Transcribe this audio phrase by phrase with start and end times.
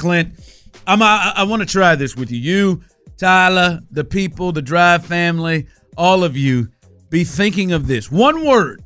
[0.00, 0.34] Clint,
[0.86, 2.38] I'm, I, I want to try this with you.
[2.38, 2.82] You,
[3.16, 6.68] Tyler, the people, the Drive family, all of you,
[7.10, 8.10] be thinking of this.
[8.10, 8.82] One word.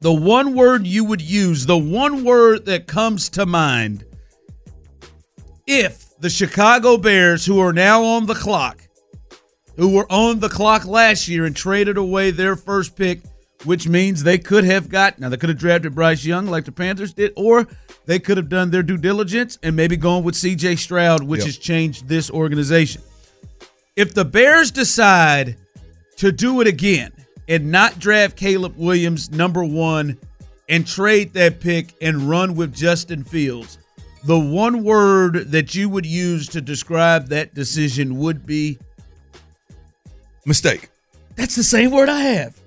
[0.00, 4.04] The one word you would use, the one word that comes to mind
[5.66, 8.80] if the Chicago Bears, who are now on the clock,
[9.76, 13.20] who were on the clock last year and traded away their first pick
[13.64, 16.72] which means they could have got now they could have drafted Bryce Young like the
[16.72, 17.66] Panthers did, or
[18.06, 21.46] they could have done their due diligence and maybe gone with CJ Stroud, which yep.
[21.46, 23.02] has changed this organization.
[23.96, 25.56] If the Bears decide
[26.16, 27.12] to do it again
[27.48, 30.18] and not draft Caleb Williams number one
[30.68, 33.78] and trade that pick and run with Justin Fields,
[34.24, 38.78] the one word that you would use to describe that decision would be
[40.44, 40.88] mistake.
[41.36, 42.60] That's the same word I have.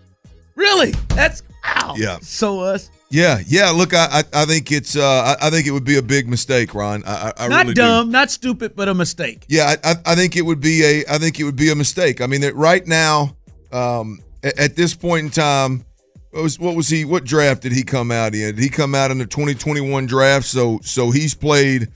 [0.61, 0.91] Really?
[1.15, 1.95] That's wow.
[1.97, 2.19] Yeah.
[2.21, 2.91] So us.
[3.09, 3.71] Yeah, yeah.
[3.71, 6.29] Look, I, I, I think it's, uh, I, I, think it would be a big
[6.29, 7.03] mistake, Ron.
[7.03, 8.11] I, I not really dumb, do.
[8.11, 9.43] not stupid, but a mistake.
[9.49, 12.21] Yeah, I, I think it would be a, I think it would be a mistake.
[12.21, 13.35] I mean, that right now,
[13.71, 15.83] um, at, at, this point in time,
[16.29, 17.05] what was, what was he?
[17.05, 18.55] What draft did he come out in?
[18.55, 20.45] Did he come out in the 2021 draft?
[20.45, 21.89] So, so he's played,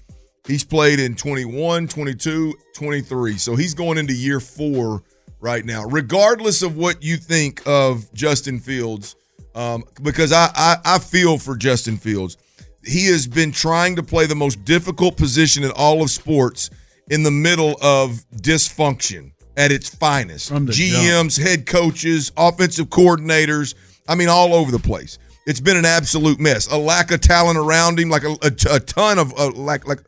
[0.48, 3.38] he's played in 21, 22, 23.
[3.38, 5.04] So he's going into year four
[5.46, 9.16] right now, regardless of what you think of Justin Fields,
[9.54, 12.38] um, because I, I, I feel for Justin Fields.
[12.84, 16.72] He has been trying to play the most difficult position in all of sports
[17.10, 20.52] in the middle of dysfunction at its finest.
[20.52, 21.48] GMs, jump.
[21.48, 23.76] head coaches, offensive coordinators.
[24.08, 25.20] I mean, all over the place.
[25.46, 26.72] It's been an absolute mess.
[26.72, 30.00] A lack of talent around him, like a, a, a ton of uh, like like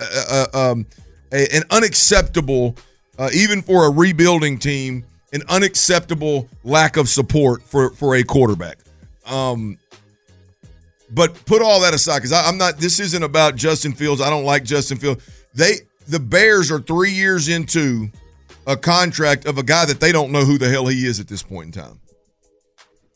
[0.00, 0.86] uh, uh, um,
[1.32, 2.74] a, an unacceptable
[3.18, 8.78] uh, even for a rebuilding team, an unacceptable lack of support for for a quarterback.
[9.26, 9.78] Um,
[11.10, 12.78] but put all that aside, because I'm not.
[12.78, 14.20] This isn't about Justin Fields.
[14.20, 15.22] I don't like Justin Fields.
[15.54, 18.08] They the Bears are three years into
[18.66, 21.28] a contract of a guy that they don't know who the hell he is at
[21.28, 22.00] this point in time.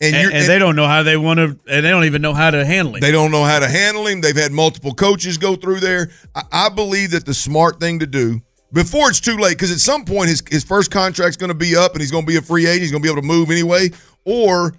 [0.00, 2.34] And, and, and, they don't know how they want to, and they don't even know
[2.34, 3.00] how to handle him.
[3.00, 4.20] They don't know how to handle him.
[4.20, 6.10] They've had multiple coaches go through there.
[6.34, 8.42] I, I believe that the smart thing to do
[8.72, 11.76] before it's too late, because at some point his his first contract's going to be
[11.76, 12.82] up and he's going to be a free agent.
[12.82, 13.90] He's going to be able to move anyway,
[14.24, 14.74] or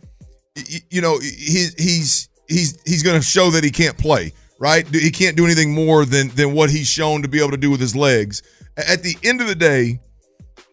[0.89, 4.33] you know he's he's he's he's going to show that he can't play.
[4.59, 4.87] Right?
[4.87, 7.69] He can't do anything more than than what he's shown to be able to do
[7.69, 8.41] with his legs.
[8.77, 9.99] At the end of the day,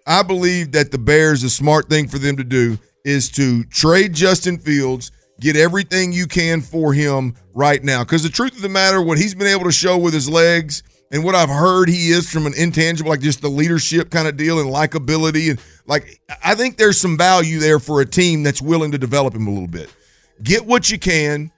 [0.06, 4.12] I believe that the Bears, the smart thing for them to do is to trade
[4.12, 5.10] Justin Fields,
[5.40, 8.04] get everything you can for him right now.
[8.04, 10.82] Because the truth of the matter, what he's been able to show with his legs
[11.10, 14.36] and what I've heard he is from an intangible, like just the leadership kind of
[14.36, 15.50] deal and likability.
[15.50, 19.34] And like, I think there's some value there for a team that's willing to develop
[19.34, 19.92] him a little bit.
[20.42, 21.50] Get what you can,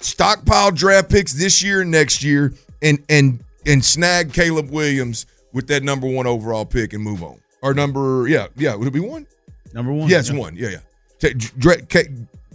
[0.00, 5.66] stockpile draft picks this year and next year, and and and snag Caleb Williams with
[5.68, 7.40] that number one overall pick and move on.
[7.60, 9.26] Or number, yeah, yeah, would it be one?
[9.74, 10.08] Number one?
[10.08, 10.38] Yes, yeah.
[10.38, 10.56] one.
[10.56, 10.78] Yeah,
[11.20, 11.32] yeah.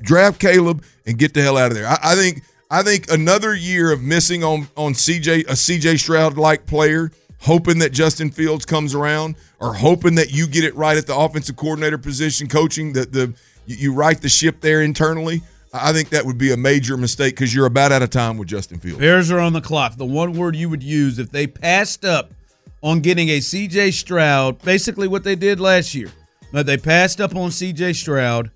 [0.02, 1.88] Draft Caleb and get the hell out of there.
[1.88, 2.42] I, I think
[2.74, 7.12] I think another year of missing on on CJ a CJ Stroud like player,
[7.42, 11.16] hoping that Justin Fields comes around, or hoping that you get it right at the
[11.16, 13.32] offensive coordinator position, coaching that the
[13.68, 15.44] you right the ship there internally.
[15.72, 18.48] I think that would be a major mistake because you're about out of time with
[18.48, 18.98] Justin Fields.
[18.98, 19.96] Bears are on the clock.
[19.98, 22.34] The one word you would use if they passed up
[22.82, 26.10] on getting a CJ Stroud, basically what they did last year,
[26.52, 28.50] but they passed up on CJ Stroud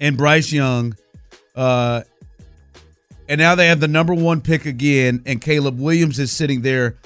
[0.00, 0.96] and Bryce Young.
[1.54, 2.02] Uh,
[3.30, 6.96] and now they have the number one pick again, and Caleb Williams is sitting there.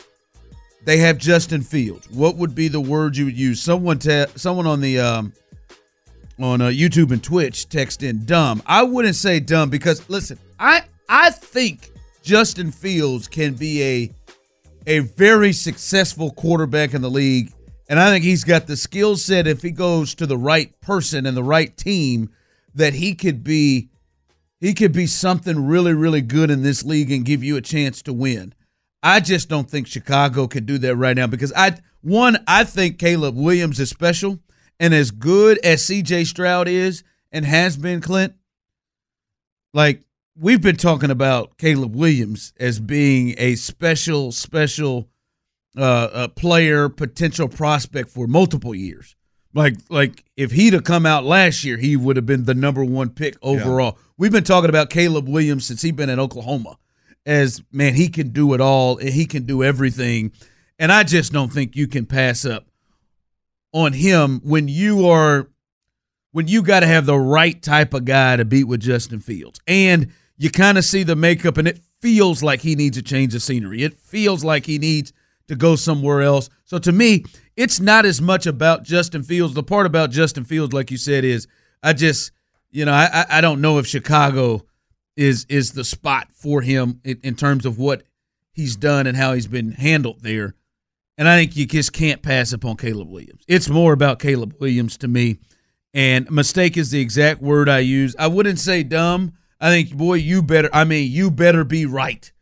[0.86, 2.08] They have Justin Fields.
[2.10, 3.60] What would be the word you would use?
[3.60, 5.34] Someone, te- someone on the um,
[6.40, 8.62] on uh, YouTube and Twitch text in dumb.
[8.64, 11.90] I wouldn't say dumb because listen, I I think
[12.22, 14.10] Justin Fields can be a
[14.86, 17.52] a very successful quarterback in the league.
[17.86, 21.26] And I think he's got the skill set if he goes to the right person
[21.26, 22.30] and the right team
[22.74, 23.90] that he could be
[24.60, 28.02] he could be something really, really good in this league and give you a chance
[28.02, 28.54] to win.
[29.02, 32.98] I just don't think Chicago can do that right now because I one, I think
[32.98, 34.38] Caleb Williams is special
[34.80, 37.02] and as good as CJ Stroud is
[37.32, 38.34] and has been Clint,
[39.72, 40.02] like
[40.36, 45.08] we've been talking about Caleb Williams as being a special, special
[45.76, 49.16] uh, a player, potential prospect for multiple years.
[49.54, 52.84] Like, like if he'd have come out last year, he would have been the number
[52.84, 53.96] one pick overall.
[53.96, 54.04] Yeah.
[54.18, 56.76] We've been talking about Caleb Williams since he's been in Oklahoma.
[57.24, 60.32] As man, he can do it all and he can do everything.
[60.78, 62.66] And I just don't think you can pass up
[63.72, 65.48] on him when you are
[66.32, 69.60] when you got to have the right type of guy to beat with Justin Fields.
[69.68, 73.36] And you kind of see the makeup, and it feels like he needs a change
[73.36, 73.84] of scenery.
[73.84, 75.12] It feels like he needs
[75.48, 76.48] to go somewhere else.
[76.64, 77.24] So to me,
[77.56, 79.54] it's not as much about Justin Fields.
[79.54, 81.46] The part about Justin Fields, like you said, is
[81.82, 82.32] I just,
[82.70, 84.64] you know, I I don't know if Chicago
[85.16, 88.02] is is the spot for him in, in terms of what
[88.52, 90.54] he's done and how he's been handled there.
[91.16, 93.44] And I think you just can't pass upon Caleb Williams.
[93.46, 95.38] It's more about Caleb Williams to me.
[95.92, 98.16] And mistake is the exact word I use.
[98.18, 99.34] I wouldn't say dumb.
[99.60, 102.32] I think, boy, you better, I mean, you better be right.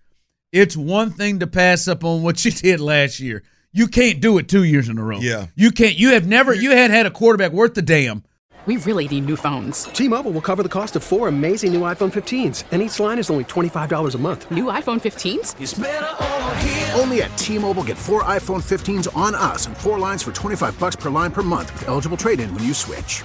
[0.52, 3.42] It's one thing to pass up on what you did last year.
[3.72, 5.18] You can't do it two years in a row.
[5.18, 5.46] Yeah.
[5.56, 8.22] You can't, you have never, you had had a quarterback worth the damn.
[8.66, 9.84] We really need new phones.
[9.84, 13.18] T Mobile will cover the cost of four amazing new iPhone 15s, and each line
[13.18, 14.48] is only $25 a month.
[14.52, 16.96] New iPhone 15s?
[17.00, 20.78] Only at T Mobile get four iPhone 15s on us and four lines for 25
[20.78, 23.24] bucks per line per month with eligible trade in when you switch.